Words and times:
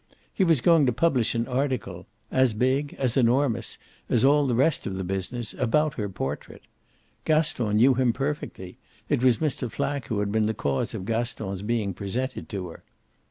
He 0.33 0.43
was 0.43 0.61
going 0.61 0.87
to 0.87 0.91
publish 0.91 1.35
an 1.35 1.47
article 1.47 2.07
as 2.31 2.55
big, 2.55 2.95
as 2.97 3.17
enormous, 3.17 3.77
as 4.09 4.25
all 4.25 4.47
the 4.47 4.55
rest 4.55 4.87
of 4.87 4.95
the 4.95 5.03
business 5.03 5.53
about 5.53 5.93
her 5.93 6.09
portrait. 6.09 6.63
Gaston 7.23 7.75
knew 7.75 7.93
him 7.93 8.11
perfectly: 8.11 8.79
it 9.09 9.21
was 9.23 9.37
Mr. 9.37 9.71
Flack 9.71 10.07
who 10.07 10.17
had 10.19 10.31
been 10.31 10.47
the 10.47 10.55
cause 10.55 10.95
of 10.95 11.05
Gaston's 11.05 11.61
being 11.61 11.93
presented 11.93 12.49
to 12.49 12.69
her. 12.69 12.83